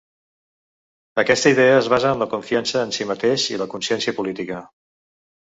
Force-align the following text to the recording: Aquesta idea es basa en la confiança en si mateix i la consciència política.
Aquesta 1.23 1.51
idea 1.55 1.75
es 1.81 1.89
basa 1.95 2.13
en 2.17 2.23
la 2.23 2.29
confiança 2.31 2.81
en 2.87 2.95
si 2.97 3.07
mateix 3.11 3.47
i 3.53 3.61
la 3.65 3.69
consciència 3.77 4.17
política. 4.23 4.65